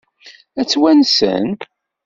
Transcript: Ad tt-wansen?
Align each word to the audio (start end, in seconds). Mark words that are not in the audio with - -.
Ad 0.59 0.65
tt-wansen? 0.67 1.49